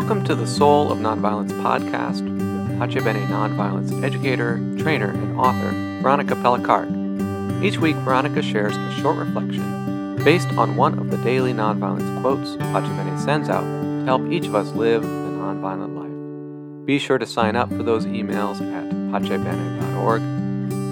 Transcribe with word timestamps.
Welcome 0.00 0.24
to 0.24 0.34
the 0.34 0.46
Soul 0.46 0.90
of 0.90 0.98
Nonviolence 0.98 1.52
podcast 1.60 2.22
with 2.22 2.90
Pace 2.90 3.04
Bene 3.04 3.20
nonviolence 3.26 4.02
educator, 4.02 4.56
trainer, 4.78 5.10
and 5.10 5.38
author 5.38 5.72
Veronica 6.00 6.34
Pelicaric. 6.36 7.62
Each 7.62 7.76
week, 7.76 7.96
Veronica 7.96 8.40
shares 8.40 8.74
a 8.74 8.92
short 8.92 9.18
reflection 9.18 10.16
based 10.24 10.48
on 10.54 10.76
one 10.76 10.98
of 10.98 11.10
the 11.10 11.18
daily 11.18 11.52
nonviolence 11.52 12.18
quotes 12.22 12.56
Pace 12.56 12.88
Bene 12.88 13.18
sends 13.20 13.50
out 13.50 13.60
to 13.60 14.02
help 14.06 14.22
each 14.32 14.46
of 14.46 14.54
us 14.54 14.72
live 14.72 15.04
a 15.04 15.06
nonviolent 15.06 15.94
life. 15.94 16.86
Be 16.86 16.98
sure 16.98 17.18
to 17.18 17.26
sign 17.26 17.54
up 17.54 17.68
for 17.68 17.82
those 17.82 18.06
emails 18.06 18.58
at 18.72 18.90
pacebene.org. 19.12 20.22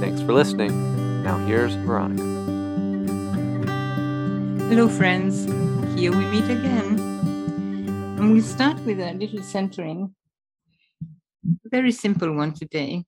Thanks 0.03 0.21
for 0.21 0.35
listening. 0.35 1.23
Now 1.25 1.39
here's 1.39 1.75
Veronica. 1.77 2.23
Hello, 4.69 4.87
friends. 4.87 5.47
Here 5.99 6.13
we 6.13 6.27
meet 6.27 6.45
again. 6.45 7.18
And 8.19 8.33
we'll 8.33 8.43
start 8.43 8.81
with 8.81 8.99
a 8.99 9.13
little 9.13 9.45
centering. 9.45 10.13
A 11.65 11.69
very 11.71 11.93
simple 11.93 12.35
one 12.35 12.53
today. 12.53 13.05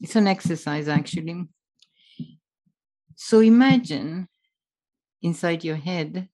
It's 0.00 0.16
an 0.16 0.26
exercise, 0.26 0.88
actually. 0.88 1.44
So 3.14 3.38
imagine 3.38 4.26
inside 5.22 5.62
your 5.62 5.76
head 5.76 6.28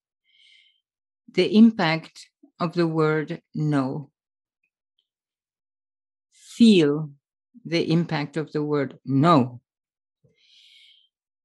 the 1.30 1.54
impact 1.54 2.30
of 2.58 2.72
the 2.72 2.86
word 2.86 3.42
no. 3.54 4.10
Feel 6.32 7.10
the 7.62 7.92
impact 7.92 8.38
of 8.38 8.52
the 8.52 8.62
word 8.62 8.98
no. 9.04 9.60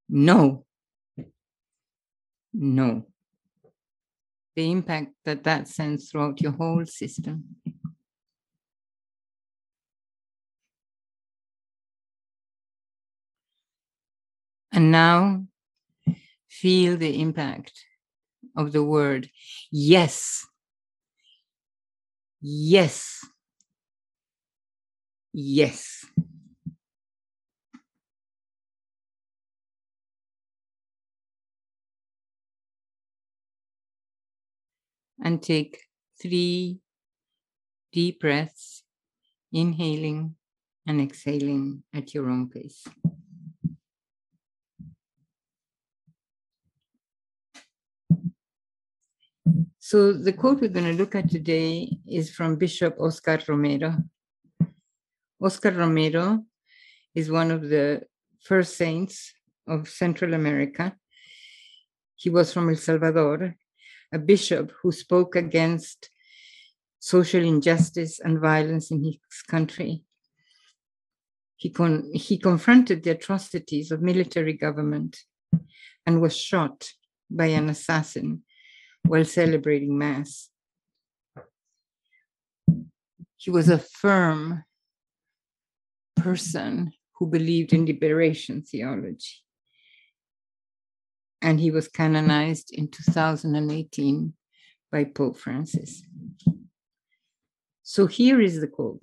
No. 0.08 0.66
No 2.54 3.11
the 4.56 4.70
impact 4.72 5.14
that 5.26 5.44
that 5.44 5.68
sends 5.68 6.10
throughout 6.10 6.42
your 6.42 6.52
whole 6.52 6.86
system. 6.86 7.56
And 14.74 14.92
now 14.92 15.46
feel 16.50 16.98
the 16.98 17.22
impact 17.22 17.74
of 18.56 18.72
the 18.72 18.84
word 18.84 19.30
yes. 19.72 20.46
Yes. 22.42 23.26
Yes. 25.34 26.06
And 35.22 35.42
take 35.42 35.78
three 36.22 36.80
deep 37.92 38.20
breaths, 38.20 38.84
inhaling 39.52 40.36
and 40.88 41.02
exhaling 41.02 41.84
at 41.94 42.14
your 42.14 42.30
own 42.30 42.50
pace. 42.50 42.88
So, 49.80 50.14
the 50.14 50.32
quote 50.32 50.62
we're 50.62 50.70
going 50.70 50.86
to 50.86 50.94
look 50.94 51.16
at 51.16 51.30
today 51.30 51.98
is 52.08 52.34
from 52.34 52.56
Bishop 52.56 52.96
Oscar 52.98 53.40
Romero. 53.46 53.98
Oscar 55.44 55.72
Romero 55.72 56.46
is 57.14 57.30
one 57.30 57.52
of 57.52 57.68
the 57.68 58.04
first 58.42 58.78
saints 58.78 59.34
of 59.68 59.90
Central 59.90 60.34
America. 60.34 60.96
He 62.16 62.30
was 62.30 62.54
from 62.54 62.70
El 62.70 62.76
Salvador 62.76 63.58
a 64.12 64.20
bishop 64.20 64.72
who 64.82 64.92
spoke 64.92 65.36
against 65.36 66.10
social 67.00 67.44
injustice 67.44 68.20
and 68.20 68.40
violence 68.40 68.92
in 68.92 69.04
his 69.04 69.18
country. 69.48 70.04
He, 71.56 71.70
con- 71.70 72.10
he 72.14 72.38
confronted 72.38 73.04
the 73.04 73.12
atrocities 73.12 73.92
of 73.92 74.02
military 74.02 74.54
government 74.54 75.18
and 76.06 76.22
was 76.22 76.36
shot 76.36 76.90
by 77.30 77.48
an 77.48 77.70
assassin 77.70 78.44
while 79.04 79.26
celebrating 79.26 79.98
Mass. 79.98 80.50
He 83.38 83.50
was 83.50 83.70
a 83.70 83.78
firm 83.78 84.64
person 86.16 86.94
who 87.18 87.28
believed 87.28 87.74
in 87.74 87.86
liberation 87.86 88.62
theology 88.62 89.42
and 91.42 91.60
he 91.60 91.72
was 91.72 91.88
canonized 91.88 92.72
in 92.74 92.88
2018 92.88 94.34
by 94.92 95.04
Pope 95.04 95.38
Francis. 95.38 96.04
So 97.84 98.08
here 98.08 98.40
is 98.40 98.62
the 98.62 98.68
quote 98.68 99.02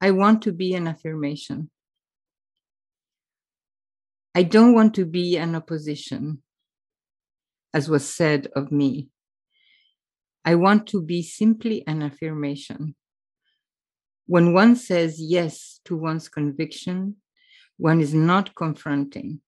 I 0.00 0.12
want 0.12 0.42
to 0.42 0.52
be 0.52 0.74
an 0.74 0.88
affirmation. 0.88 1.70
I 4.34 4.44
don't 4.44 4.74
want 4.74 4.94
to 4.94 5.04
be 5.04 5.36
an 5.36 5.54
opposition, 5.54 6.42
as 7.74 7.90
was 7.90 8.08
said 8.08 8.48
of 8.54 8.70
me. 8.70 9.08
I 10.44 10.54
want 10.54 10.86
to 10.88 11.02
be 11.02 11.22
simply 11.22 11.84
an 11.86 12.02
affirmation. 12.02 12.94
When 14.26 14.54
one 14.54 14.76
says 14.76 15.20
yes 15.20 15.80
to 15.84 15.96
one's 15.96 16.28
conviction, 16.28 17.16
one 17.76 18.00
is 18.00 18.14
not 18.14 18.54
confronting, 18.54 19.40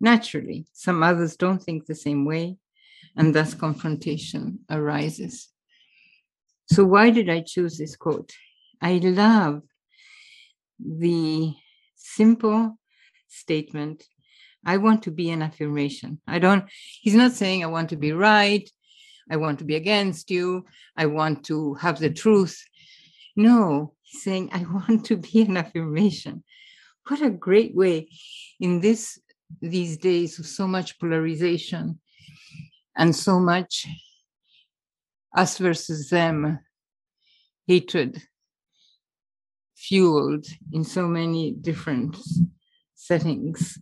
Naturally, 0.00 0.66
some 0.72 1.02
others 1.02 1.36
don't 1.36 1.62
think 1.62 1.86
the 1.86 1.94
same 1.94 2.24
way, 2.24 2.56
and 3.16 3.34
thus 3.34 3.54
confrontation 3.54 4.60
arises. 4.70 5.48
So, 6.70 6.84
why 6.84 7.10
did 7.10 7.28
I 7.28 7.40
choose 7.40 7.78
this 7.78 7.96
quote? 7.96 8.32
I 8.80 8.98
love 8.98 9.62
the 10.78 11.54
simple 11.96 12.78
statement 13.28 14.04
I 14.64 14.76
want 14.76 15.02
to 15.04 15.10
be 15.10 15.30
an 15.30 15.42
affirmation. 15.42 16.20
I 16.26 16.38
don't, 16.38 16.64
he's 17.00 17.14
not 17.14 17.32
saying 17.32 17.62
I 17.62 17.68
want 17.68 17.90
to 17.90 17.96
be 17.96 18.12
right, 18.12 18.68
I 19.30 19.36
want 19.36 19.58
to 19.60 19.64
be 19.64 19.76
against 19.76 20.30
you, 20.30 20.64
I 20.96 21.06
want 21.06 21.44
to 21.46 21.74
have 21.74 21.98
the 21.98 22.10
truth. 22.10 22.62
No, 23.36 23.94
he's 24.02 24.22
saying 24.22 24.50
I 24.52 24.64
want 24.70 25.06
to 25.06 25.16
be 25.16 25.42
an 25.42 25.56
affirmation. 25.56 26.44
What 27.06 27.22
a 27.22 27.30
great 27.30 27.74
way 27.74 28.08
in 28.60 28.80
this 28.80 29.18
these 29.60 29.96
days 29.96 30.38
of 30.38 30.46
so 30.46 30.66
much 30.66 30.98
polarization 30.98 32.00
and 32.96 33.14
so 33.14 33.38
much 33.38 33.86
us 35.36 35.58
versus 35.58 36.10
them 36.10 36.58
hatred 37.66 38.22
fueled 39.76 40.46
in 40.72 40.82
so 40.84 41.06
many 41.06 41.52
different 41.52 42.16
settings. 42.94 43.78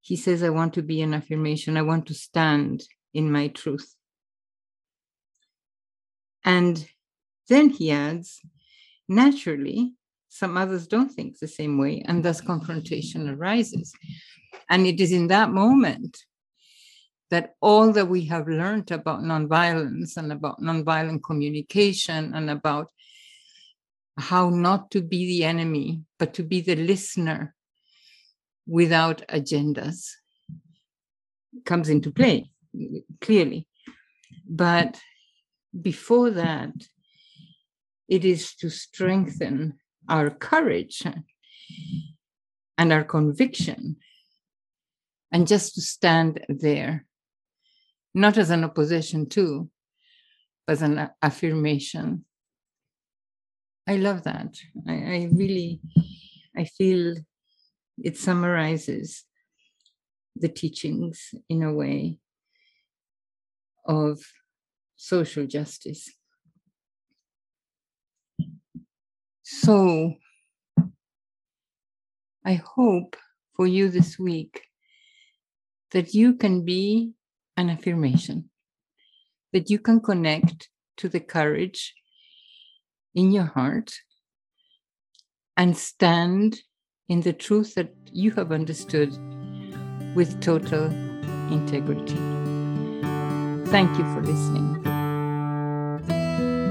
He 0.00 0.16
says, 0.16 0.42
I 0.42 0.50
want 0.50 0.74
to 0.74 0.82
be 0.82 1.02
an 1.02 1.12
affirmation, 1.12 1.76
I 1.76 1.82
want 1.82 2.06
to 2.06 2.14
stand 2.14 2.84
in 3.12 3.30
my 3.30 3.48
truth. 3.48 3.94
And 6.44 6.88
then 7.48 7.70
he 7.70 7.90
adds, 7.90 8.40
naturally, 9.08 9.94
some 10.28 10.56
others 10.56 10.86
don't 10.86 11.10
think 11.10 11.38
the 11.38 11.48
same 11.48 11.78
way, 11.78 12.02
and 12.06 12.24
thus 12.24 12.38
mm-hmm. 12.38 12.48
confrontation 12.48 13.28
arises. 13.28 13.92
And 14.70 14.86
it 14.86 15.00
is 15.00 15.12
in 15.12 15.28
that 15.28 15.50
moment 15.50 16.18
that 17.30 17.54
all 17.60 17.92
that 17.92 18.08
we 18.08 18.24
have 18.24 18.48
learned 18.48 18.90
about 18.90 19.20
nonviolence 19.20 20.16
and 20.16 20.32
about 20.32 20.60
nonviolent 20.60 21.22
communication 21.22 22.34
and 22.34 22.50
about 22.50 22.90
how 24.18 24.48
not 24.48 24.90
to 24.90 25.02
be 25.02 25.26
the 25.26 25.44
enemy, 25.44 26.02
but 26.18 26.34
to 26.34 26.42
be 26.42 26.60
the 26.60 26.76
listener 26.76 27.54
without 28.66 29.26
agendas 29.28 30.10
comes 31.64 31.88
into 31.88 32.10
play 32.10 32.50
clearly. 33.20 33.66
But 34.48 35.00
before 35.80 36.30
that, 36.30 36.72
it 38.08 38.24
is 38.24 38.54
to 38.56 38.70
strengthen 38.70 39.78
our 40.08 40.30
courage 40.30 41.02
and 42.76 42.92
our 42.92 43.04
conviction, 43.04 43.96
and 45.32 45.46
just 45.46 45.74
to 45.74 45.80
stand 45.80 46.44
there, 46.48 47.06
not 48.14 48.38
as 48.38 48.50
an 48.50 48.64
opposition 48.64 49.28
to, 49.28 49.68
but 50.66 50.72
as 50.74 50.82
an 50.82 51.10
affirmation. 51.22 52.24
I 53.86 53.96
love 53.96 54.22
that. 54.24 54.58
I, 54.86 54.92
I 54.92 55.28
really, 55.32 55.80
I 56.56 56.64
feel 56.64 57.16
it 57.98 58.16
summarizes 58.16 59.24
the 60.36 60.48
teachings 60.48 61.34
in 61.48 61.62
a 61.62 61.72
way 61.72 62.18
of 63.86 64.20
social 64.96 65.46
justice. 65.46 66.10
So 69.50 70.12
I 72.44 72.60
hope 72.76 73.16
for 73.56 73.66
you 73.66 73.88
this 73.88 74.18
week 74.18 74.60
that 75.92 76.12
you 76.12 76.34
can 76.34 76.66
be 76.66 77.12
an 77.56 77.70
affirmation, 77.70 78.50
that 79.54 79.70
you 79.70 79.78
can 79.78 80.00
connect 80.00 80.68
to 80.98 81.08
the 81.08 81.20
courage 81.20 81.94
in 83.14 83.32
your 83.32 83.46
heart 83.46 83.90
and 85.56 85.74
stand 85.74 86.60
in 87.08 87.22
the 87.22 87.32
truth 87.32 87.74
that 87.74 87.94
you 88.12 88.32
have 88.32 88.52
understood 88.52 89.16
with 90.14 90.42
total 90.42 90.92
integrity. 91.50 92.18
Thank 93.70 93.96
you 93.96 94.04
for 94.12 94.20
listening. 94.22 94.84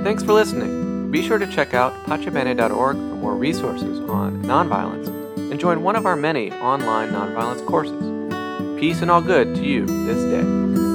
Thanks 0.03 0.21
for 0.21 0.33
listening. 0.33 0.86
Be 1.11 1.25
sure 1.25 1.37
to 1.37 1.47
check 1.47 1.73
out 1.73 1.93
pacebene.org 2.05 2.95
for 2.95 3.01
more 3.01 3.35
resources 3.35 3.99
on 4.09 4.43
nonviolence 4.43 5.07
and 5.51 5.59
join 5.59 5.81
one 5.81 5.95
of 5.95 6.05
our 6.05 6.15
many 6.15 6.51
online 6.51 7.11
nonviolence 7.11 7.65
courses. 7.65 8.79
Peace 8.79 9.01
and 9.01 9.09
all 9.09 9.21
good 9.21 9.55
to 9.55 9.63
you 9.63 9.85
this 9.85 10.23
day. 10.23 10.86